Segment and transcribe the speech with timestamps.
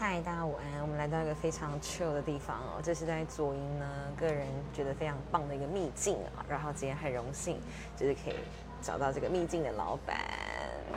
[0.00, 0.80] 嗨，大家午安！
[0.80, 3.84] 我们来到一个非常 chill 的地方哦，这是在左营呢，
[4.16, 6.46] 个人觉得非常棒的一个秘境啊。
[6.48, 7.58] 然后今天很荣幸，
[7.96, 8.36] 就是可以
[8.80, 10.16] 找到这个秘境的老板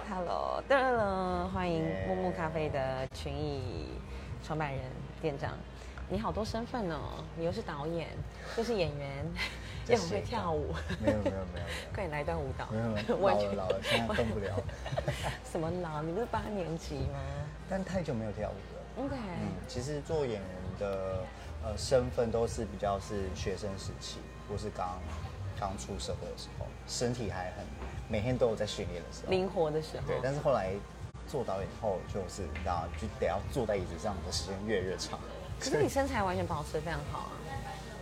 [0.07, 3.87] ，Hello，噔噔，欢迎木木咖啡的群艺
[4.43, 4.81] 创办人
[5.19, 5.57] 店长。
[6.07, 8.07] 你好多身份哦，你又是导演，
[8.55, 9.25] 又是演员，
[9.89, 10.75] 又很会跳舞。
[11.03, 12.67] 没有没有没有，快点 来一段舞蹈。
[12.69, 14.61] 没有， 老了老了，现在动不了。
[15.43, 16.03] 什么老？
[16.03, 17.19] 你不是八年级吗？
[17.67, 18.70] 但太久没有跳舞了。
[19.01, 20.41] OK，嗯，其实做演员
[20.79, 21.23] 的
[21.63, 24.99] 呃身份都是比较是学生时期，或是刚
[25.59, 27.65] 刚出社会的时候，身体还很
[28.07, 30.05] 每天都有在训练的时候，灵活的时候。
[30.05, 30.73] 对，但是后来
[31.27, 35.19] 做导演后，就是然后就得要坐在椅子上的时间越来越长。
[35.59, 37.31] 可是你身材完全保持的非常好啊，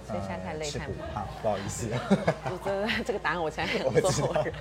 [0.06, 1.88] 所以现在太累太胖，不好意思。
[2.66, 4.54] 这这个答案我现在 很错人。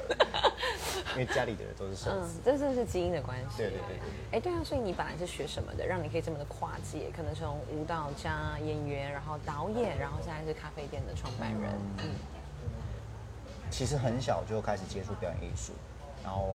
[1.13, 3.57] 因为家里的人都是 瘦子，这真的是基因的关系。
[3.57, 4.39] 对对对对。
[4.39, 11.71] 哎，对啊，所以你本来是学什么的，让你可以这么的跨界，可能从舞蹈家演员，然后导演，然后现在是咖啡店的创办人。
[11.99, 12.11] 嗯。
[13.71, 15.73] 其实很小就开始接触表演艺术，
[16.25, 16.51] 然后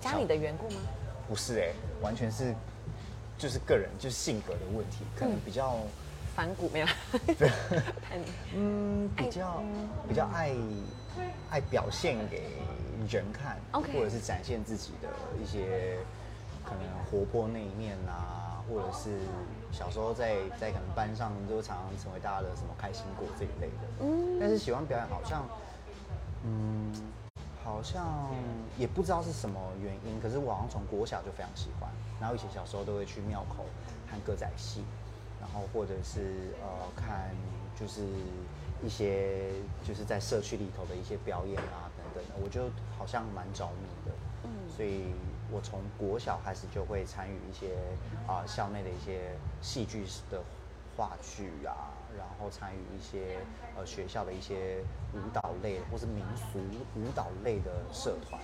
[0.00, 0.80] 家里的缘故吗？
[1.28, 2.54] 不是哎，完全是
[3.36, 5.76] 就是个人就是性格的问题，可能比较
[6.34, 6.86] 反骨没有？
[8.54, 9.62] 嗯，比较
[10.08, 10.52] 比较爱
[11.50, 12.44] 爱表现给。
[13.06, 15.08] 人看，或者是展现自己的
[15.40, 15.98] 一些
[16.64, 19.20] 可能活泼那一面啊，或者是
[19.70, 23.88] 小时候在在可能班上就常常成为大家的什么开心果这一类的。
[24.00, 25.46] 嗯，但是喜欢表演，好像，
[26.44, 26.92] 嗯，
[27.64, 28.30] 好像
[28.76, 31.90] 也不知道是什么原因，可是我好像从国小就非常喜欢，
[32.20, 33.64] 然后以前小时候都会去庙口
[34.08, 34.84] 看歌仔戏，
[35.40, 37.30] 然后或者是呃看
[37.78, 38.02] 就是
[38.82, 39.52] 一些
[39.84, 41.87] 就是在社区里头的一些表演啊。
[42.42, 44.12] 我就好像蛮着迷的，
[44.44, 45.12] 嗯，所以
[45.50, 47.76] 我从国小开始就会参与一些
[48.26, 50.42] 啊校内的一些戏剧的
[50.96, 53.38] 话剧啊，然后参与一些
[53.76, 54.82] 呃学校的一些
[55.14, 56.58] 舞蹈类或是民俗
[56.96, 58.40] 舞蹈类的社团。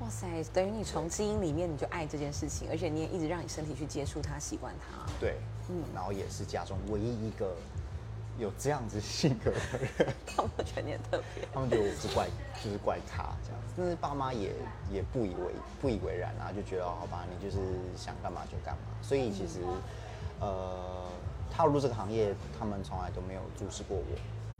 [0.00, 5.10] 哇塞，等于你从基因里面你就爱这件事情，而且你也一直让你身体去接触它，习惯它。
[5.18, 5.36] 对，
[5.70, 7.56] 嗯，然后也是家中唯一一个。
[8.38, 12.28] 有这样子性格的人，他们觉得你很特别，他们觉得我是怪，
[12.62, 13.74] 就是怪他这样子。
[13.76, 14.52] 但是爸妈也
[14.90, 17.58] 也不以为不以为然啊，就觉得好吧，你就是
[17.96, 18.80] 想干嘛就干嘛。
[19.00, 19.60] 所以其实，
[20.40, 21.04] 呃，
[21.50, 24.04] 踏入这个行业，他们从来都没有注视过我。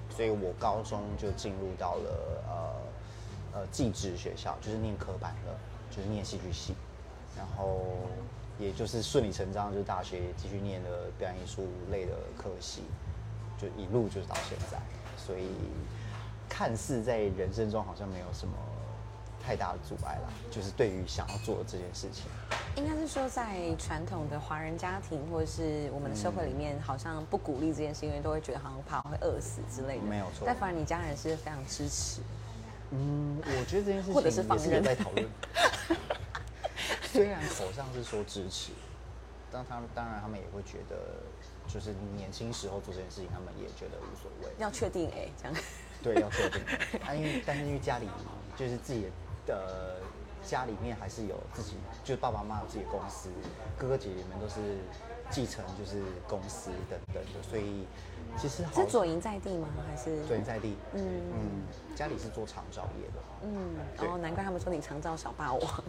[0.08, 5.54] 所以我高中就进入到了呃呃技职学校，就是念科班的，
[5.94, 6.74] 就是念戏剧系，
[7.36, 7.84] 然后
[8.58, 12.84] 也就是顺理成章，就是大学继续念的表演艺术类的科系。
[13.58, 14.78] 就一路就是到现在，
[15.16, 15.48] 所以
[16.48, 18.54] 看似在人生中好像没有什么
[19.42, 20.28] 太大的阻碍啦。
[20.50, 22.24] 就是对于想要做的这件事情，
[22.76, 30.04] 应该是说在传统的华人家庭或者是我们的社会里面，好像不鼓励这件事，因为都会觉得好像怕会饿死之类的。
[30.04, 30.44] 没有错。
[30.46, 32.20] 但反而你家人是非常支持。
[32.90, 35.26] 嗯，我觉得这件事情或者是放任在讨论。
[37.10, 38.72] 虽然口上是说支持，
[39.50, 40.96] 但他们当然他们也会觉得。
[41.76, 44.48] 就是年轻时候做这件事情，他们也觉得无所谓。
[44.56, 45.54] 要确定哎，这样。
[46.02, 46.62] 对，要确定。
[47.06, 48.08] 啊，因为但是因为家里
[48.56, 49.10] 就是自己
[49.46, 50.00] 的
[50.42, 53.28] 家里面还是有自己，就是爸爸妈妈有自己的公司，
[53.76, 54.78] 哥哥姐姐们都是
[55.28, 57.86] 继承就是公司等等的，所以
[58.38, 59.68] 其实是左营在地吗？
[59.86, 60.78] 还是左营在地？
[60.94, 61.04] 嗯
[61.34, 63.22] 嗯，家里是做长照业的。
[63.42, 65.84] 嗯，哦，难怪他们说你长照小霸王。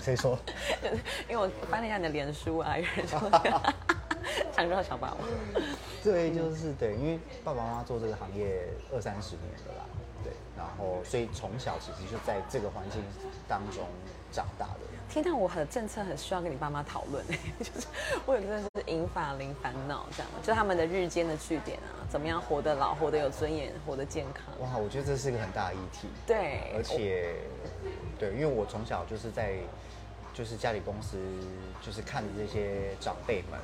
[0.00, 0.38] 谁说？
[1.28, 3.20] 因为我翻了一下你的脸书啊，有人说。
[4.54, 5.18] 长照小霸王，
[6.02, 9.84] 对，就是对，因为爸爸妈妈做这个行业二三十年了啦，
[10.24, 13.02] 对，然后所以从小其实就在这个环境
[13.48, 13.84] 当中
[14.32, 14.80] 长大的。
[15.08, 17.24] 天呐，我很政策很需要跟你爸妈讨论，
[17.60, 17.86] 就是
[18.26, 24.44] 我有真的是银发零烦恼这样，就他们的日间的据点啊，怎么样活得老，活得有尊严，活得健康。
[24.60, 26.08] 哇，我觉得这是一个很大的议题。
[26.26, 27.36] 对，而且
[28.18, 29.54] 对，因为我从小就是在
[30.34, 31.18] 就是家里公司
[31.80, 33.60] 就是看着这些长辈们。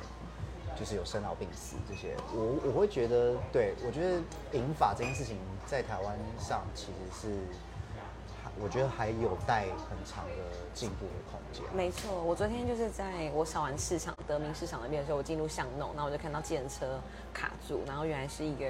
[0.77, 4.21] 就是有生老病死这些，我我会觉得，对我觉得
[4.51, 7.37] 银法这件事情在台湾上其实是，
[8.61, 10.43] 我觉得还有待很长的
[10.73, 11.63] 进步的空间。
[11.75, 16.99] 没错，我昨天就是在我扫完市场德明市场那边的时候，我进入巷弄，然后我就看到电车
[17.33, 18.65] 卡住，然后原来是一个。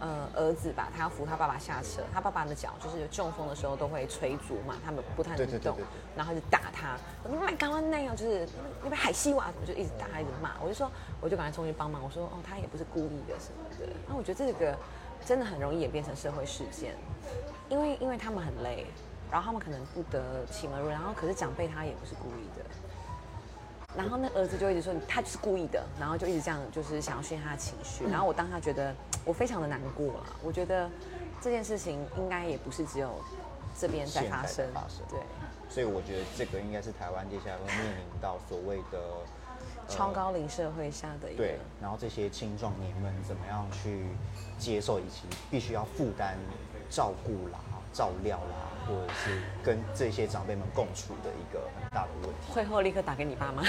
[0.00, 5.76] 呃，儿子吧，他要扶他爸爸下车，他爸爸的脚就是中风的时候都会垂足嘛，他们不太能动，
[6.16, 8.48] 然后就打他，我说刚刚那样就是
[8.82, 10.88] 那边海西瓦怎么就一直打，他一直骂，我就说
[11.20, 14.76] 我就赶快冲去帮忙，我说哦，他也不是故意的什么的，那我觉得这个
[15.24, 16.94] 真的很容易演变成社会事件，
[17.68, 18.86] 因为因为他们很累，
[19.32, 22.64] 然后他们可能不得其门入，然后可是长辈他也不是故意的。
[23.98, 28.04] 然后那儿子就一直说他就是故意的，然后就一直这样，就是想要训他的情绪。
[28.04, 30.88] 然后我当下觉得我非常的难过了，我觉得
[31.40, 33.20] 这件事情应该也不是只有
[33.76, 34.64] 这边在发生，
[35.10, 35.18] 对。
[35.68, 39.00] 所以我觉得这个应该是台湾接下来会面临到所谓的
[39.88, 41.42] 超高龄社会下的一个。
[41.42, 44.06] 对，然后这些青壮年们怎么样去
[44.60, 46.38] 接受以及必须要负担
[46.88, 47.58] 照顾啦、
[47.92, 52.37] 照料啦，或者是跟这些长辈们共处的一个很大的问题。
[52.58, 53.62] 会后立刻打给你爸妈，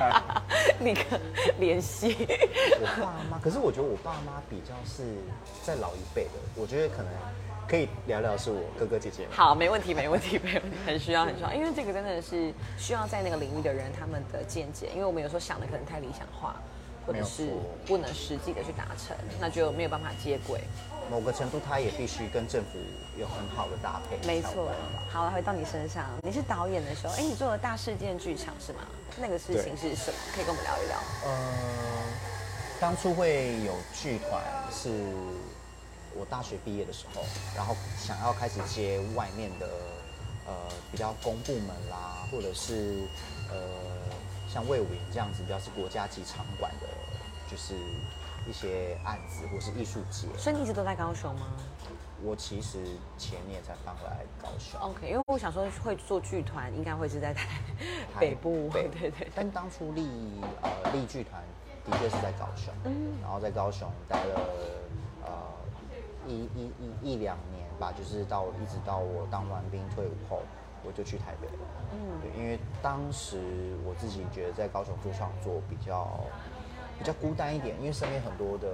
[0.80, 1.20] 立刻
[1.58, 2.16] 联系
[2.80, 3.38] 我爸妈。
[3.38, 5.04] 可是我觉得我爸妈比较是
[5.62, 7.12] 在老一辈的，我觉得可能。
[7.66, 9.26] 可以聊聊是我哥哥姐姐。
[9.30, 16.56] 好，没问题，没问题，没问题，很需要，很需要，因为这个真的是需要在那个领域的人他们的见解，因为我们有时候想的可能太理想化，
[17.06, 17.48] 或者是
[17.86, 20.60] 不能实际的去达成，那就没有办法接轨。
[21.10, 22.78] 某个程度，他也必须跟政府
[23.18, 24.18] 有很好的搭配。
[24.26, 24.70] 没错。
[25.10, 28.80] 好了，回到你身上，你是导演的时候，哎，你做了大事件剧场是吗？
[29.16, 30.18] 那个事情是什么？
[30.34, 30.98] 可以跟我们聊一聊。
[31.24, 31.32] 呃，
[32.80, 34.90] 当初会有剧团是。
[36.16, 37.24] 我大学毕业的时候，
[37.56, 39.66] 然后想要开始接外面的，
[40.46, 40.52] 呃，
[40.92, 43.02] 比较公部门啦，或者是
[43.50, 43.56] 呃，
[44.48, 46.86] 像魏武营这样子，比较是国家级场馆的，
[47.50, 47.74] 就是
[48.48, 50.28] 一些案子或是艺术节。
[50.36, 51.46] 所以你一直都在高雄吗？
[52.22, 52.84] 我其实
[53.18, 54.80] 前年才搬回来高雄。
[54.80, 57.60] OK，因为我想说会做剧团，应该会是在台
[58.18, 58.68] 北部。
[58.72, 59.30] 对对对。
[59.34, 60.08] 但当初立
[60.62, 61.42] 呃立剧团
[61.84, 64.40] 的确是在高雄，嗯，然后在高雄待了
[65.24, 65.32] 呃。
[66.26, 70.40] 一一一一两年吧，就是到一直到我当完兵退伍后，
[70.82, 71.64] 我就去台北了。
[71.92, 76.18] 嗯，对，因为当时我自己觉得在高雄做创作比较
[76.98, 78.68] 比较孤单一点，因为身边很多的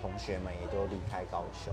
[0.00, 1.72] 同学们也都离开高雄，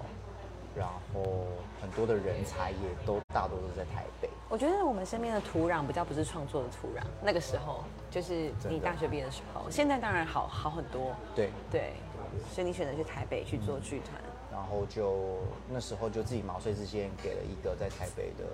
[0.76, 1.46] 然后
[1.82, 4.30] 很多的人才也都大多都在台北。
[4.50, 11.16] 我觉得我们身边的土壤比较不是创作的土壤，那个时候就是你大学毕业的时候，现在当然好好很多。
[11.36, 11.94] 对对，
[12.54, 14.22] 所以你选择去台北去做剧团。
[14.52, 18.46] 然后就那时候就自己毛遂自荐，给了一个在台北的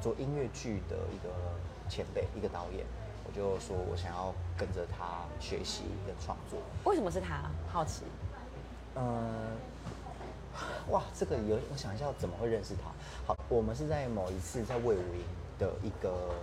[0.00, 1.34] 做音乐剧的一个
[1.88, 2.86] 前辈，一个导演，
[3.28, 6.58] 我就说我想要跟着他学习跟创作。
[6.84, 7.42] 为什么是他？
[7.70, 8.02] 好奇。
[8.96, 9.54] 嗯，
[10.88, 12.90] 哇，这个有我想一下怎么会认识他。
[13.26, 15.22] 好，我们是在某一次在魏武营
[15.58, 16.34] 的一个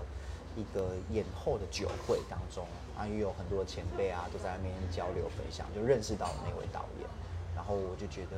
[0.55, 2.65] 一个演后的酒会当中，
[2.95, 7.09] 啊，也有很多前辈啊都在那边交流分享，就认识到了那位导演。
[7.55, 8.37] 然后我就觉得，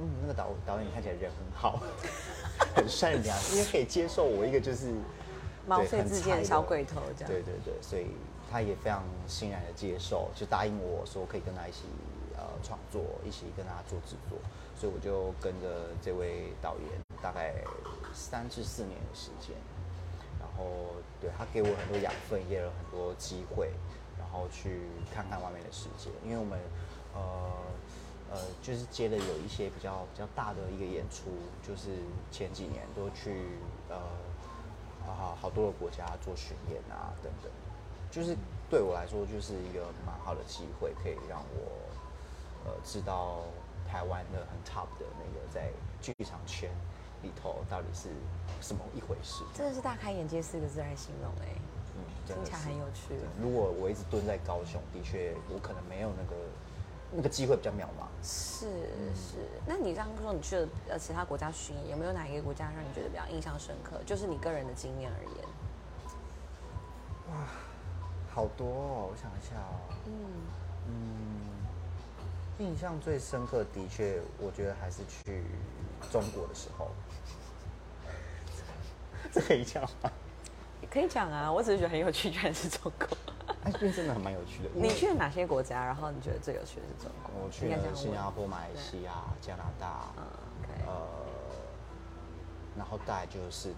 [0.00, 1.80] 嗯，那个导导演看起来人很好，
[2.74, 4.92] 很善良，因为可以接受我一个就是
[5.66, 7.30] 毛遂自荐小鬼头这样。
[7.30, 8.06] 对对对，所以
[8.50, 11.84] 他也非常欣然的接受，就答应我说可以跟他一起
[12.36, 14.38] 呃创作，一起跟他做制作。
[14.76, 17.54] 所以我就跟着这位导演大概
[18.12, 19.56] 三至四年的时间，
[20.40, 23.70] 然后对他给我很多养分，也有很多机会，
[24.18, 24.82] 然后去
[25.14, 26.58] 看看外面的世界，因为我们
[27.14, 27.50] 呃。
[28.32, 31.30] 呃，就是接了有一些比较比较大的一个演出，
[31.62, 31.90] 就是
[32.32, 33.96] 前几年都去呃
[35.12, 37.50] 啊好多的国家做巡演啊等等，
[38.10, 38.36] 就是
[38.70, 43.42] 对我来说就是一个蛮好的机会，可以让我呃知道
[43.88, 45.70] 台湾的很 top 的那个在
[46.00, 46.70] 剧场圈
[47.22, 48.08] 里头到底是
[48.60, 49.44] 什么一回事。
[49.54, 51.54] 真的是大开眼界四个字来形容哎，
[51.96, 53.14] 嗯，听起来很有趣。
[53.40, 56.36] 如果我一直蹲在高雄，的确我可能没有那个。
[57.16, 58.10] 那个机会比较渺茫。
[58.24, 58.66] 是
[59.34, 64.00] 是，那你刚刚说你去了呃其他国家巡演，有没有哪一个国家让你觉得比较印象深刻？
[64.06, 65.44] 就是你个人的经验而言。
[67.30, 67.48] 哇，
[68.32, 69.74] 好多哦，我想一下哦。
[70.06, 70.12] 嗯
[70.86, 75.42] 嗯，印象最深刻的确，我觉得还是去
[76.12, 76.92] 中国的时候。
[79.32, 80.12] 这可以讲吗？
[80.90, 83.08] 可以讲啊，我只是觉得很有趣，居然是中国。
[83.64, 84.68] 哎，这边真的很蛮有趣的。
[84.74, 85.84] 你去了哪些国家？
[85.84, 87.44] 然后你觉得最有趣的是中国？
[87.44, 90.12] 我去了新加坡、马来西亚、加拿大，
[90.86, 90.92] 呃，
[92.76, 93.72] 然后大概就是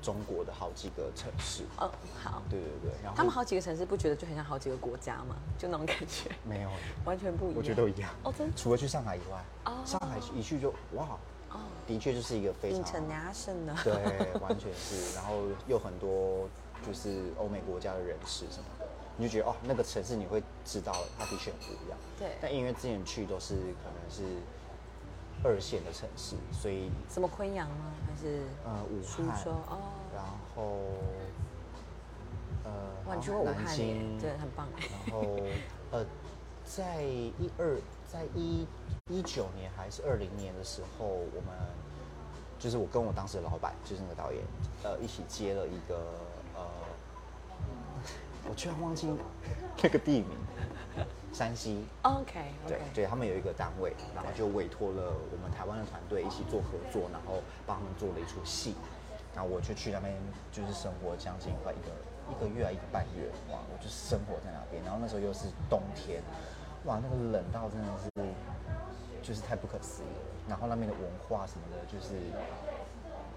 [0.00, 1.64] 中国的好几个城市。
[1.78, 1.90] 哦，
[2.22, 2.42] 好。
[2.48, 2.92] 对对对。
[3.02, 5.34] 然后他们好几个城市，不觉得就很像好几个国家吗？
[5.58, 6.30] 就那种感觉？
[6.44, 6.70] 没有，
[7.04, 7.56] 完全不一样。
[7.56, 8.10] 我觉得都一样。
[8.22, 8.48] 哦，真。
[8.54, 11.18] 除了去上海以外，哦，上海一去就哇，
[11.50, 15.16] 哦，的确就是一个非常 international 对，完全是。
[15.16, 16.48] 然后又很多
[16.86, 18.84] 就是欧美国家的人士什么的。
[19.16, 21.96] 你就觉得哦，那个城市你会知道，它的确很不一样。
[22.18, 22.30] 对。
[22.40, 24.24] 但因为之前去都是可能是
[25.44, 27.92] 二线的城市，所以什么昆阳吗？
[28.08, 29.26] 还是呃武汉？
[29.68, 29.78] 哦。
[30.12, 30.80] 然后
[32.64, 32.70] 呃，
[33.06, 33.76] 哇，你去过武汉？
[34.18, 34.66] 对，很棒。
[34.76, 35.36] 然后
[35.92, 36.04] 呃，
[36.64, 37.78] 在一二，
[38.10, 38.66] 在一
[39.08, 41.54] 一九年还是二零年的时候，我们
[42.58, 44.42] 就是我跟我当时的老板，就是那个导演，
[44.82, 46.33] 呃，一起接了一个呃。
[48.48, 49.08] 我居然忘记
[49.82, 50.28] 那个地名，
[51.32, 51.84] 山西。
[52.02, 58.74] OK，对对，他们有一个单位，然后就委托了我们台湾的团队一起做合作，然后帮他们做了一出戏。
[59.34, 60.14] 然后我就去那边，
[60.52, 61.90] 就是生活将近快一个
[62.30, 64.80] 一个月啊，一个半月，哇，我就生活在那边。
[64.84, 66.22] 然后那时候又是冬天，
[66.84, 68.08] 哇，那个冷到真的是，
[69.20, 70.22] 就是太不可思议了。
[70.48, 72.14] 然后那边的文化什么的，就是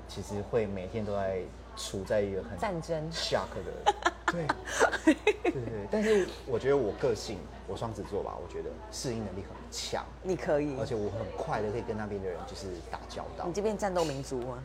[0.07, 1.41] 其实会每天都在
[1.75, 3.93] 处在一个很战争 shock 的，
[4.33, 5.87] 对，对对。
[5.89, 10.05] 但是我觉得我个性，我双子座吧，我觉得适应能力很强。
[10.23, 13.45] 你可以，而且我很快的可以跟那边的人就是打交道。
[13.45, 14.63] 你这边战斗民族吗？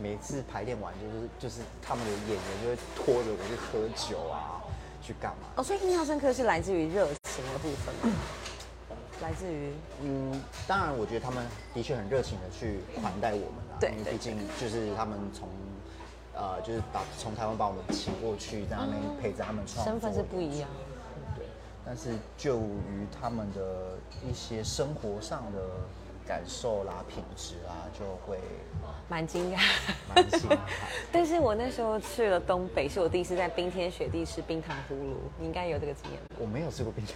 [0.00, 4.62] 每次排练完，就是就是他们的演员就会拖着我去喝酒啊，
[5.02, 5.48] 去干嘛？
[5.56, 8.16] 哦，所以印象深刻是来自于热情的部分吗？
[9.22, 13.76] 来自于嗯，当然，我觉得他们的确很热情的去款待我们啊。
[13.78, 15.48] 对，因为毕竟就是他们从
[16.36, 20.68] 呃，就是把从台湾把我们请过去，在那边陪着他们创作，身份是不一样。
[21.36, 21.46] 对，
[21.84, 23.96] 但是就于他们的
[24.28, 25.60] 一些生活上的。
[26.26, 28.40] 感受啦，品质啦，就会
[29.10, 29.58] 蛮惊讶，
[30.08, 30.58] 蛮惊讶。
[31.12, 35.18] 但是我那时候去了东北，是我第一次在冰天雪地吃冰糖葫芦。
[35.38, 36.20] 你应该有这个经验。
[36.38, 37.14] 我没有吃过冰糖，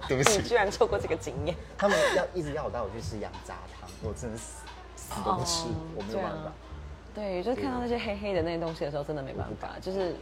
[0.08, 0.38] 对不起。
[0.38, 1.54] 你居然错过这个经验。
[1.76, 4.64] 他们要一直要我带我去吃羊杂汤，我真的死
[4.96, 6.50] 死都不吃，我没有办法。
[7.16, 9.70] 对，就是看到那些黑黑的那些东西的时候，真的没办法。
[9.80, 10.14] 就是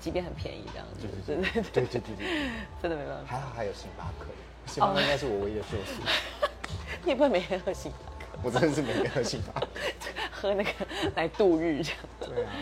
[0.00, 2.50] 即便很便宜这样子，对对对对对对，
[2.82, 3.36] 真的没办法。
[3.36, 4.26] 还好还有星巴克，
[4.66, 6.02] 星巴克应该是我唯一的救赎。
[7.04, 8.38] 你不会每天喝星巴克？
[8.42, 9.68] 我真的是每天喝星巴克，
[10.32, 10.70] 喝那个
[11.14, 12.00] 来度日这样。
[12.18, 12.52] 对啊，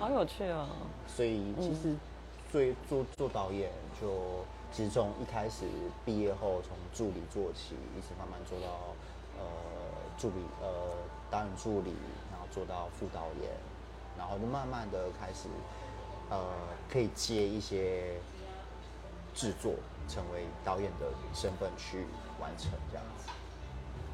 [0.00, 0.66] 好有趣哦。
[1.06, 1.94] 所以其实
[2.50, 3.70] 做做做导演，
[4.00, 5.64] 就其实从一开始
[6.04, 8.66] 毕业后，从助理做起，一直慢慢做到
[9.38, 9.44] 呃
[10.18, 10.68] 助理呃
[11.30, 11.92] 导演助理，
[12.56, 13.50] 做到副导演，
[14.16, 15.46] 然后就慢慢的开始
[16.30, 16.42] 呃
[16.90, 18.14] 可以接一些
[19.34, 19.74] 制作，
[20.08, 22.06] 成为导演的身份去
[22.40, 23.28] 完成这样子。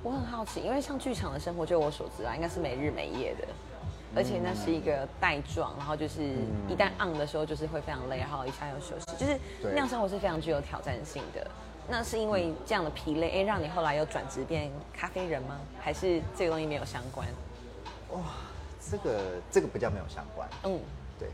[0.03, 3.47] 我很好奇，因为像剧场的生活，就我所知啊，应该是没日没夜的，
[4.17, 6.21] 而且那是一个带状，然后就是
[6.69, 11.49] 一旦 on 的时候，就是会非常累，然后一下又休息，就是那样生活是非常具有挑战性的。
[11.89, 15.61] 那是因为这样的疲累，哎，让你后来又转职变咖啡人吗？
[15.81, 17.25] 还是这个东西没有相关？
[18.13, 18.21] 哇，
[18.91, 20.49] 这个这个比较没有相关。
[20.65, 20.79] 嗯，
[21.19, 21.29] 对。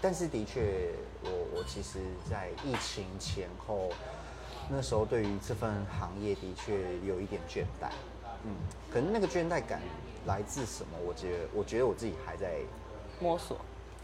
[0.00, 0.92] 但是的确，
[1.24, 1.98] 我我其实
[2.28, 3.90] 在疫情前后。
[4.70, 7.88] 那时候对于这份行业的确有一点倦怠，
[8.44, 8.54] 嗯，
[8.92, 9.80] 可能那个倦怠感
[10.26, 10.98] 来自什么？
[11.06, 12.58] 我觉得，我觉得我自己还在
[13.18, 13.56] 摸索，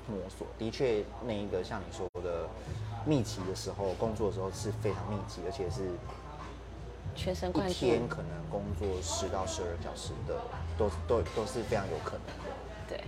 [0.09, 0.47] 摸索。
[0.56, 2.49] 的确，那一个像你说的
[3.04, 5.83] 密集的时候，工作的时候是非常密集，而且是
[7.14, 10.40] 全神贯注，一天可能工作十到十二小时的，
[10.78, 12.52] 都都都是非常有可能的。
[12.88, 13.00] 对。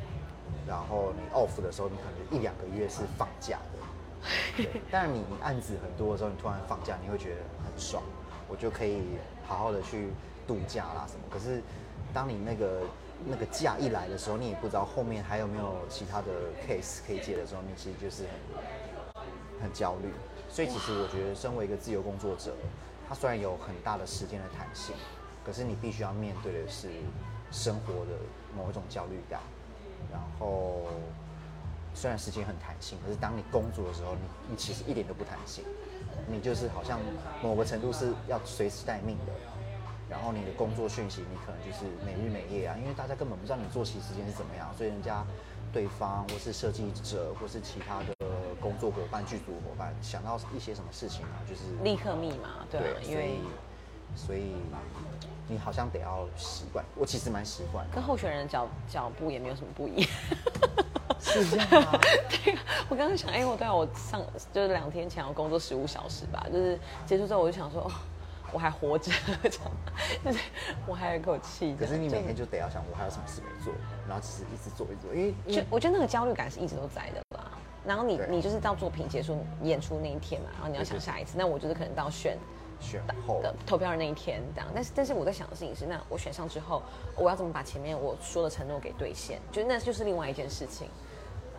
[0.67, 4.69] 然后你 off 的时候，你可能一两个月是放假的。
[4.91, 8.03] 但是你案子很多的时候，你突然放假，你会觉得很爽，
[8.49, 9.03] 我就可以
[9.47, 10.09] 好好的去
[10.47, 11.21] 度假啦什么。
[11.31, 11.63] 可是，
[12.13, 12.81] 当你那个
[13.25, 16.27] 那个假一来的时候，你也不知道后面还有没有其他的
[16.67, 18.25] case 可以接的时候，你其实就是
[19.15, 20.09] 很很焦虑。
[20.49, 22.53] 所以其实我觉得，身为一个自由工作者，
[23.09, 24.95] 他虽然有很大的时间的弹性，
[25.45, 26.89] 可是你必须要面对的是
[27.51, 28.13] 生活的
[28.57, 29.41] 某一种焦虑感，
[30.13, 30.83] 然后。
[31.99, 35.65] 虽然时间很弹性，可是当你工作的时候，你你其实一点都不弹性，
[36.29, 37.01] 你就是好像
[37.43, 39.33] 某个程度是要随时待命的。
[40.07, 45.25] 然后你的工作讯息，你可能就是每日每夜啊，因为大家根本不知道你作息时间是怎么样，所以人家
[45.73, 48.26] 对方或是设计者或是其他的
[48.67, 53.39] 工作伙伴、剧组伙伴想到一些什么事情啊，就是立刻密码，对，因为
[54.17, 54.57] 所以
[55.47, 56.85] 你好像得要习惯。
[56.97, 60.11] 我其实蛮习惯，跟候选人的脚脚步也没有什么不一样。
[61.21, 61.93] 是这样吗？
[62.29, 62.59] 对，
[62.89, 64.21] 我刚刚想，哎，我对啊，我上
[64.53, 67.93] 就是两天前要工作十五小时吧，就是结束之后我就想说，哦，
[68.51, 69.71] 我还活着， 这样，
[70.25, 70.41] 就是
[70.89, 71.77] 我还有一口气。
[71.79, 73.73] 可是你每天就得要想，我还有什么事没做，
[74.09, 77.45] 然后其实一直做一直做，因为就我觉得那个焦虑感是一直都在的啦。
[77.87, 82.37] 然后你你就是到作品结束演出那一天嘛，然后你要想下一次，那我就是可能到选。
[82.79, 86.83] 选后的投票的那一天，这样，但是但是我在想的事情是，那我选上之后，
[87.17, 89.41] 我要怎么把前面我说的承诺给兑现？
[89.51, 90.87] 就那就是另外一件事情。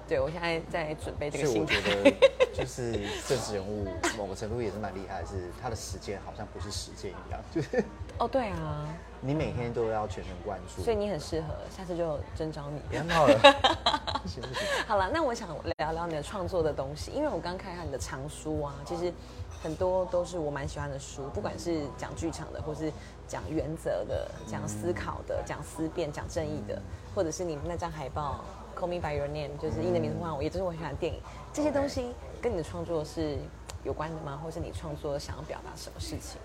[0.08, 1.46] 对我现在在准备这个。
[1.46, 2.12] 所以我觉得，
[2.54, 2.94] 就是
[3.28, 3.88] 政治人物
[4.18, 7.84] 某个程度也是蛮厉害，是他的时间好像不是时间一样，就是。
[8.20, 8.88] 哦，对啊。
[9.20, 10.84] 你每天都要全神贯注。
[10.84, 12.80] 所以你很适合，下次就征召你。
[12.88, 13.40] 别闹了。
[14.28, 14.68] 行不行？
[14.88, 15.50] 好了，那我想
[15.80, 19.12] 聊聊你的创作的东西，因为我刚看下你的藏书啊，其实。
[19.60, 22.94] 很多都是我蛮喜欢的书，不管是讲剧场的，或是
[23.28, 26.80] 讲原则的、讲思考的、讲思辨、讲正义的，
[27.16, 28.46] 或者是你们那张海报
[28.78, 31.20] Call Me by Your Name，就是你的名字唤我，也就是我很喜欢的电影。
[31.52, 33.36] 这些东西跟你的创作是
[33.84, 34.40] 有关的吗？
[34.44, 36.40] 或是你创作想要表达什么事情？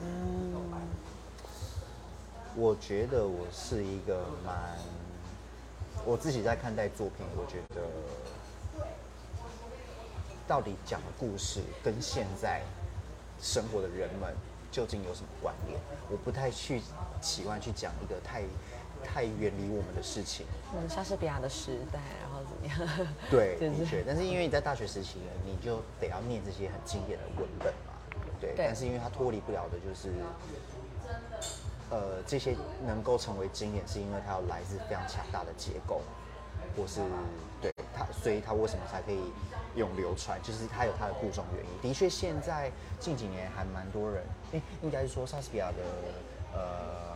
[0.00, 0.52] 嗯，
[2.56, 4.76] 我觉得我是一个蛮，
[6.04, 7.82] 我自己在看待作品，我觉得
[10.48, 12.60] 到底讲的故事跟现在
[13.40, 14.34] 生活的人们
[14.72, 15.78] 究竟有什么关联？
[16.10, 16.82] 我不太去
[17.20, 18.42] 喜欢去讲一个太。
[19.04, 23.06] 太远离我们的事情，嗯，莎士比亚的时代，然后怎么样？
[23.30, 24.02] 对， 的确。
[24.06, 27.92] 但是因为你在大学时期，你就得要念这些很经典的文本嘛，
[28.40, 28.54] 对。
[28.56, 30.12] 但是因为它脱离不了的就是，
[31.90, 32.56] 呃，这些
[32.86, 36.00] 能够成为经典，是因为它有来自非常强大的结构，
[36.76, 37.00] 或是
[37.60, 39.20] 对它，所以它为什么才可以
[39.74, 40.40] 永流传？
[40.42, 41.90] 就是它有它的故中原因。
[41.90, 47.11] 的确，现在近几年还蛮多人，哎，应该是说莎士比亚的，呃。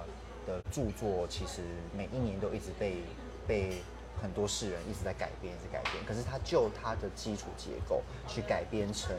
[0.46, 1.62] 的著作其实
[1.96, 3.02] 每一年都一直被
[3.46, 3.82] 被
[4.22, 6.02] 很多世人一直在改编，一直改编。
[6.06, 9.14] 可是他就他的基础结构去改编成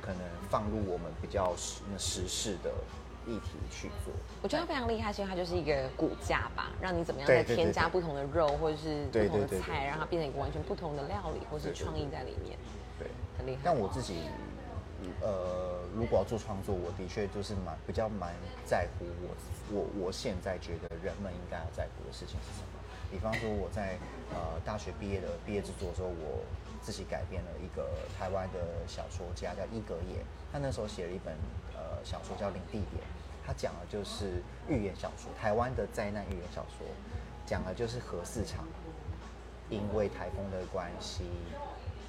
[0.00, 2.70] 可能放入我们比较时时事的
[3.26, 4.14] 议题去做。
[4.42, 12.56] 我觉得他非常厉害，是因为他就是一个骨架吧，让你怎么样再添加不同的肉或者是不同的菜，让它变成一个完全不同的料理或是创意在里面。
[12.98, 13.60] 对，很厉害。
[13.64, 14.22] 但我自己。
[15.20, 19.34] 呃，如果要做创作，我的确就是蛮比较蛮在乎我
[19.72, 22.68] 我我现在觉得人们应该要在乎的事情是什么。
[23.10, 23.96] 比方说我在
[24.30, 26.44] 呃大学毕业的毕业制作的时候，我
[26.82, 27.88] 自己改编了一个
[28.18, 31.34] 台湾的小说家叫伊格野，他那时候写了一本
[31.74, 33.02] 呃小说叫《领地点》，
[33.46, 36.86] 他讲的就是预言小说，台湾的灾难预言小说，
[37.46, 38.66] 讲的就是核市场
[39.70, 41.24] 因为台风的关系。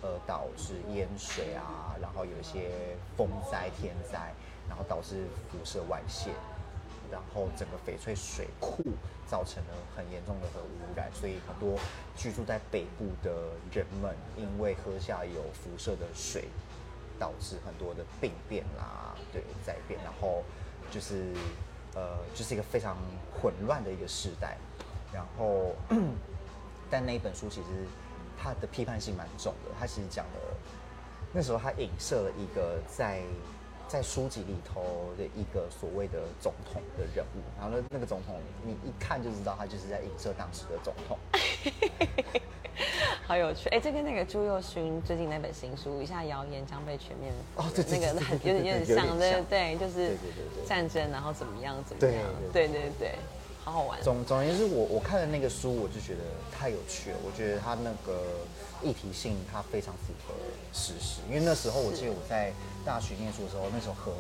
[0.01, 4.33] 呃，导致淹水啊，然后有一些风灾、天灾，
[4.69, 6.31] 然后导致辐射外泄，
[7.11, 8.81] 然后整个翡翠水库
[9.27, 11.77] 造成了很严重的核污染，所以很多
[12.15, 16.45] 居住在北部的人们因为喝下有辐射的水，
[17.19, 20.43] 导致很多的病变啦，对灾变，然后
[20.89, 21.33] 就是
[21.93, 22.95] 呃，就是一个非常
[23.33, 24.57] 混乱的一个时代，
[25.12, 25.75] 然后
[26.89, 27.85] 但那一本书其实。
[28.41, 30.39] 他的批判性蛮重的，他其实讲的，
[31.34, 33.21] 那时候他影射了一个在
[33.88, 41.17] 在书籍里头的一个所谓的总统的人物，然后那那个总统你一看就知道他就是在影射当时的总统，
[43.25, 50.15] 好有趣哎，这跟那个朱佑勋最近那本新书《一下谣言将被全面》哦，对那个很有点有点像，对对，就是
[50.67, 53.15] 战争然后怎么样怎么样，对对对。
[53.69, 54.01] 好好玩。
[54.01, 57.17] 总总而言之，我我看了那个书，我就觉得太有趣了。
[57.23, 58.41] 我觉得它那个
[58.82, 60.34] 议题性，它非常符合
[60.73, 61.21] 事实。
[61.29, 62.51] 因为那时候我记得我在
[62.84, 64.12] 大学念书的时候，那时候和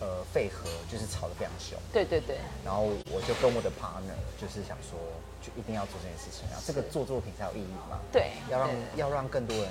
[0.00, 1.78] 呃废核就是吵得非常凶。
[1.92, 2.38] 对对对。
[2.64, 4.98] 然后我就跟我的 partner 就是想说，
[5.42, 8.00] 就一定要做这件事情啊，这个做作品才有意义嘛。
[8.10, 8.32] 对。
[8.48, 9.68] 要让要让更多人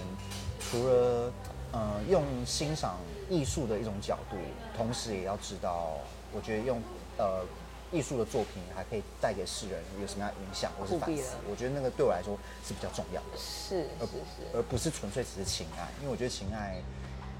[0.59, 1.33] 除了
[1.71, 4.37] 呃用欣赏艺术的一种角度，
[4.77, 5.97] 同时也要知道，
[6.31, 6.79] 我觉得用
[7.17, 7.43] 呃。
[7.91, 11.35] 艺术的作品还可以带给世人有什么样影响，或是反思？
[11.49, 16.81] 我觉得那个对我来说是比较重要的，是，而不是而不是纯粹只是情爱，因为我觉得情爱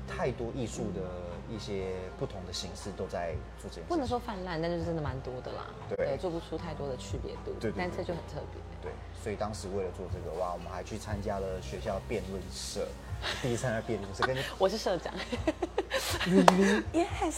[0.08, 1.02] 太多艺术的
[1.50, 3.90] 一些不同的形式都在做这件事。
[3.90, 5.68] 不能说泛滥，但是真的蛮多的啦。
[5.96, 7.54] 对，做不出太多的区别度。
[7.60, 8.60] 对，但这就很特别。
[8.82, 12.88] 对，所以当时为了做这个，哇，我们还去参加了学校辩论社。
[13.42, 15.14] 第一次来辩论社，跟 我是社长。
[16.94, 17.36] Yes。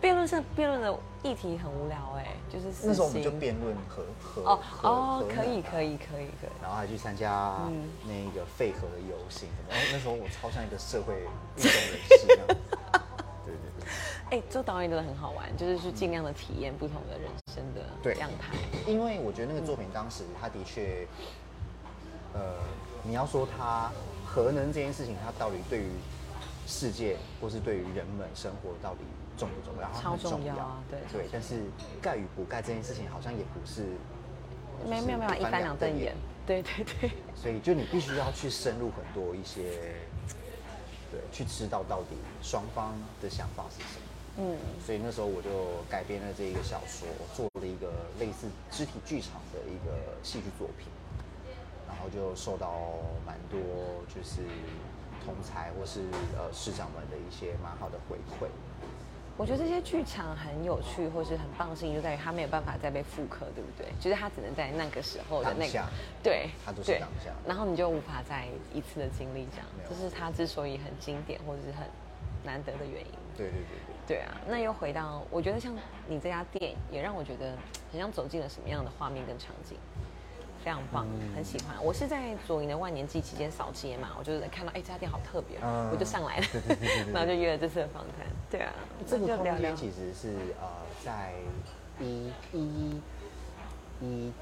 [0.00, 6.50] 辩论社辩论的议题很无聊哎，就是那时候我们就辩论和和哦哦，可以可以可以可以。
[6.62, 7.56] 然后还去参加
[8.04, 11.14] 那个废核的游行，然后那时候我超像一个社会
[11.56, 12.26] 运动人士。
[13.46, 14.38] 对对对。
[14.38, 17.64] 哎，做导演真的很好玩，就是去尽量的体验不同的人生
[18.04, 18.56] 的样态。
[18.86, 21.06] 因为我觉得那个作品当时他的确，
[22.34, 22.56] 呃，
[23.02, 23.90] 你要说他。
[24.32, 25.90] 核能这件事情，它到底对于
[26.64, 29.00] 世界或是对于人们生活到底
[29.36, 30.00] 重不重要？
[30.00, 30.80] 超重要啊！
[30.88, 31.62] 对对，但是
[32.00, 33.82] 盖与不盖这件事情，好像也不是
[34.88, 36.14] 没有没有没有一翻两瞪眼。
[36.46, 37.10] 对对对。
[37.34, 39.96] 所以就你必须要去深入很多一些，
[41.10, 44.06] 对，去知道到底双方的想法是什么。
[44.38, 44.58] 嗯。
[44.86, 47.90] 所以那时候我就改编了这一个小说，做了一个
[48.20, 50.86] 类似肢体剧场的一个戏剧作品。
[52.00, 52.72] 然后就受到
[53.26, 53.60] 蛮多
[54.08, 54.40] 就是
[55.22, 56.00] 同才或是
[56.34, 58.48] 呃师长们的一些蛮好的回馈。
[59.36, 63.86] 我觉得这些剧场很有趣或是很棒的事情，就在于它没有办法再被复刻，对不对？
[64.00, 65.84] 就是它只能在那个时候的那个
[66.22, 67.32] 对，它都是当下。
[67.46, 71.86] 然后你就无法再一次的经历这样，这是它之所以很经典或者是很
[72.44, 73.12] 难得的原因。
[73.36, 74.16] 对对对对。
[74.16, 75.76] 对啊，那又回到我觉得像
[76.08, 77.54] 你这家店，也让我觉得
[77.92, 79.76] 很像走进了什么样的画面跟场景。
[80.64, 81.76] 非常棒，很喜欢。
[81.82, 85.58] 我是在左营的万年祭期间扫街嘛，我就是看到哎这家店好特别，
[85.90, 86.46] 我就上来了，
[87.12, 88.26] 然后就约了这次的访谈。
[88.50, 88.72] 对啊，
[89.06, 90.68] 这个空间其实是呃
[91.04, 91.32] 在
[91.98, 93.00] 一一
[94.00, 94.32] 一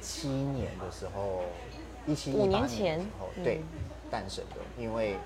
[0.00, 1.44] 七年的时候，
[2.06, 3.62] 一七五年前后对
[4.10, 5.16] 诞生的，因为。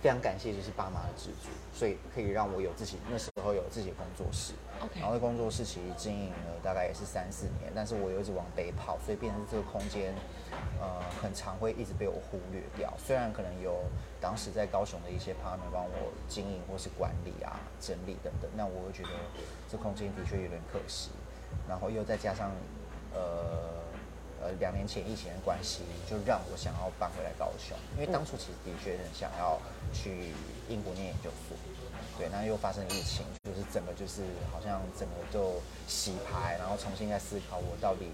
[0.00, 4.52] 非常感谢，就是爸妈的资助，所以可以让我有自己那时候有自己的工作室。
[4.80, 10.14] OK，然后工作室其实经营了大概也是三四年，但是我又一直往北跑，所以变成这个空间，
[10.80, 12.92] 呃，很常会一直被我忽略掉。
[12.96, 13.82] 虽然可能有
[14.20, 19.10] 当时在高雄的一些 partner 帮我经营或是管理啊、整理等等，那我会觉得
[19.68, 21.10] 这空间的确有点可惜。
[21.68, 22.52] 然后又再加上，
[23.12, 23.87] 呃。
[24.40, 29.58] 呃，两年前疫情的关系，就让我想要搬回来高雄，因为当初其实的确很想要
[29.92, 30.30] 去
[30.68, 31.56] 英国念研究所，
[32.16, 34.22] 对，那又发生疫情，就是整个就是
[34.52, 38.12] 好像整个就洗牌，然后重新在思考我到底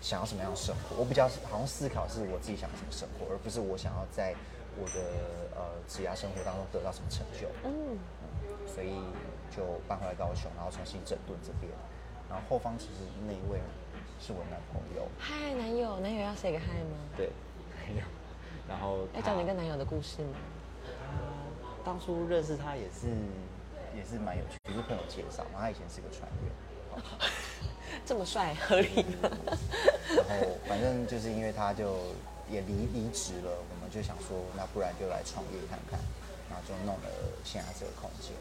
[0.00, 0.94] 想要什么样的生活。
[0.94, 4.32] 我比较好像思考是我自己想要什么生活，而不是我想要在
[4.78, 5.02] 我的
[5.58, 7.50] 呃职业生活当中得到什么成就。
[7.64, 7.98] 嗯，
[8.72, 8.94] 所以
[9.50, 11.72] 就搬回来高雄，然后重新整顿这边，
[12.30, 13.58] 然后后方其实那一位。
[14.20, 15.08] 是我男朋友。
[15.18, 16.96] 嗨，男友，男友要 say 个嗨吗？
[17.16, 17.30] 对，
[17.80, 18.02] 男友。
[18.68, 20.36] 然后要讲你跟男友的故事吗？
[21.82, 23.08] 当初认识他也是，
[23.96, 25.60] 也是蛮有趣，也是朋友介绍嘛。
[25.60, 26.52] 他以前是个船员。
[28.04, 29.30] 这么帅，合理吗？
[30.28, 31.96] 然后反正就是因为他就
[32.50, 35.98] 也离离职了，我们就想说，那不然就来创业看看，
[36.50, 37.08] 然后就弄了
[37.42, 38.32] 现在这个空间。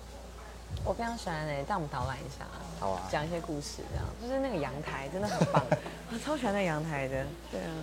[0.86, 2.46] 我非常喜欢哎，带我们导览一下，
[2.80, 5.64] 好啊，讲一些故事，这样就是那个阳台真的很棒，
[6.12, 7.74] 我超喜欢那阳台的，对啊。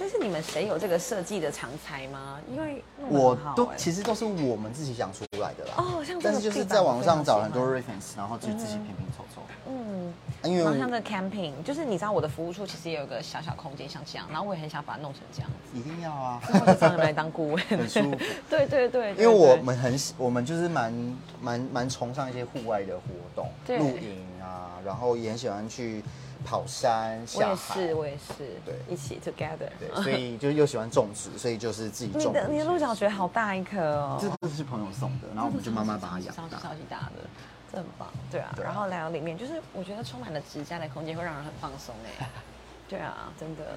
[0.00, 2.38] 所以是你们谁有这个设计的常才吗？
[2.50, 5.74] 因为我都其实都是我们自己想出来的啦。
[5.76, 9.42] 哦，像但是就是在网上找很多 reference，然后就自己拼拼凑凑。
[9.68, 10.10] 嗯，
[10.42, 15.78] 因为像这 camping，就是你知道我的服务处其实也有个小小空间像这样，然后我也很想把它弄成这样子。
[15.78, 16.40] 一定要啊！
[16.50, 18.18] 然后找你们来当顾问，很舒服。
[18.48, 23.02] 对对对，因为我们很我们就是蛮蛮蛮崇尚一些户外的活
[23.36, 26.02] 动，露营啊，然后也很喜欢去。
[26.44, 32.30] 跑山下海，我也是，我也是，对，一起 together，对，所以就又喜欢种植，所以就是自己种。
[32.30, 37.28] 你的你的鹿角蕨好大一颗哦，这个是朋友送的，然后我们就慢慢把它养大，超级超级大的，
[37.70, 38.54] 这很棒，对啊。
[38.62, 42.28] 然后来到里面，就是我觉得充满了植栽的空间会让人很放松哎，
[42.88, 43.76] 对啊，真的。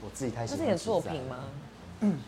[0.00, 0.58] 我自己太喜欢。
[0.58, 1.36] 这是你的作品吗？
[2.00, 2.18] 嗯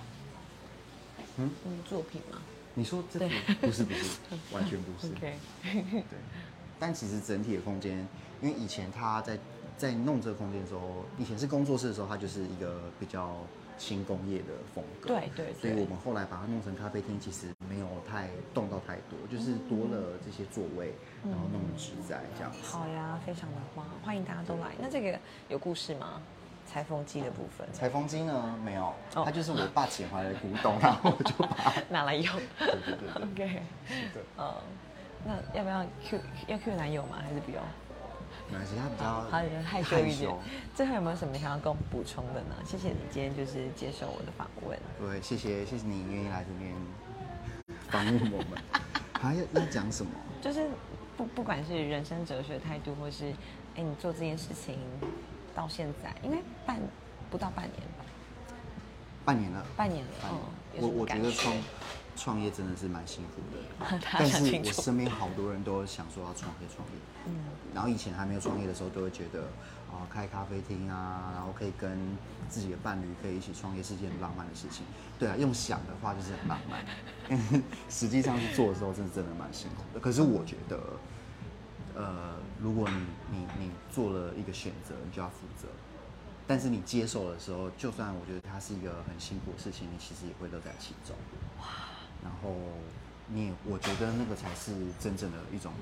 [1.37, 1.51] 嗯，
[1.89, 2.39] 作品吗？
[2.75, 3.19] 你说这
[3.61, 4.19] 不是不是，
[4.55, 5.13] 完全不是。
[5.13, 6.03] OK，对。
[6.81, 7.99] 但其实整体的空间。
[8.43, 9.38] 因为以前他在
[9.77, 13.37] 在弄这个空间的时候，以前是工作室的时候，它就是一个比较
[13.77, 15.09] 轻工业的风格。
[15.09, 15.53] 对对。
[15.55, 22.59] 所以我们后来把它弄成咖啡厅，其实没有太动到太多，就是多了这些座位，然后弄植栽这样子。
[22.62, 24.73] 好呀，非常的棒，欢迎大家都来。
[24.81, 26.23] 那这个有故事吗？
[26.66, 27.66] 裁缝机的部分？
[27.73, 28.57] 裁缝机呢？
[28.64, 32.33] 没有，它就是我爸 捡回来的古董，然后我就把它拿来用。
[32.59, 33.23] 对对对对。
[33.33, 33.62] OK。
[34.14, 34.23] 对。
[34.38, 34.55] 嗯，
[35.24, 37.18] 那要不要 Q 要 Q 男友吗？
[37.22, 37.61] 还是不用？
[38.52, 40.28] 他比较他害羞一点。
[40.74, 42.56] 最后有没有什么想要跟我们补充的呢？
[42.64, 44.78] 谢谢你今天就是接受我的访问。
[44.98, 46.74] 对，谢谢谢谢你愿意来这边
[47.88, 48.59] 访问我们。
[49.12, 50.11] 还 要要讲什么？
[50.40, 50.68] 就是
[51.16, 53.30] 不不管是人生哲学态度，或是
[53.76, 54.78] 哎你做这件事情
[55.54, 56.76] 到现在，因为半
[57.30, 58.04] 不到半年吧。
[59.24, 59.64] 半年了。
[59.76, 60.11] 半年了。
[60.33, 60.40] 嗯。
[60.80, 61.54] 我我觉得创
[62.20, 63.98] 创业真的是蛮辛苦的。
[64.12, 66.94] 但是我身边好多人都想说要创业创业。
[67.26, 67.35] 嗯。
[67.74, 69.44] 然后以前还没有创业的时候，都会觉得
[69.90, 71.98] 啊，开咖啡厅啊，然后可以跟
[72.48, 74.85] 自己的伴侣可以一起创业是件很浪漫的事情。
[75.18, 76.85] 对啊，用想的话就是很浪漫，
[77.88, 80.00] 实际上去做的时候，真的真的蛮辛苦的。
[80.00, 80.78] 可是我觉得，
[81.94, 85.68] 呃，如果你你你做了一个选择，你就要负责。
[86.46, 91.14] 但是你接受的时候，就算我觉得它是一个很辛苦的事情，你其实也会乐在其中。
[92.22, 92.24] 哇！
[92.24, 92.54] 然后
[93.28, 95.72] 你也，我觉得那个才是真正的一种。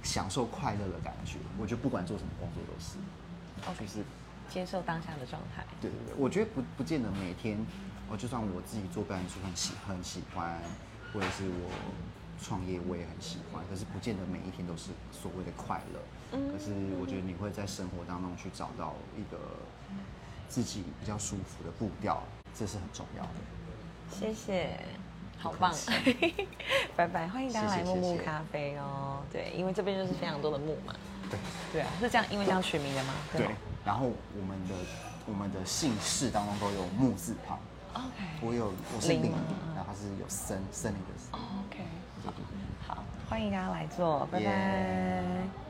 [0.00, 2.98] 享受快乐的感觉，我觉得不管做什么工作都是
[3.68, 4.04] ，OK，是
[4.48, 5.66] 接受当下的状态。
[5.80, 7.58] 对对对，我觉得不不见得每天，
[8.08, 10.62] 我就算我自己做表演书很喜很喜欢，
[11.12, 11.68] 或者是我
[12.40, 16.00] 创业我也很喜欢，可是不见得每一天都是所谓的快乐。
[16.30, 16.52] 嗯。
[16.52, 16.70] 可是
[17.00, 19.36] 我觉得你会在生活当中去找到一个
[20.48, 22.22] 自己比较舒服的步调，
[22.54, 23.30] 这是很重要的。
[24.12, 24.78] 谢谢。
[25.38, 25.72] 好棒，
[26.96, 27.28] 拜拜！
[27.28, 29.22] 欢迎大家来木木咖啡哦。
[29.32, 30.92] 对，因为这边就是非常多的木嘛。
[31.30, 31.38] 对，
[31.72, 33.14] 对啊，是这样，因为这样取名的吗？
[33.32, 33.46] 对。
[33.84, 34.74] 然后我们的
[35.26, 37.58] 我们的姓氏当中都有木字旁。
[37.94, 38.24] OK。
[38.40, 39.32] 我有我是林，
[39.76, 41.32] 然后是有森森林的森。
[41.32, 41.84] OK。
[42.86, 45.67] 好，好，欢迎大家来做，拜拜。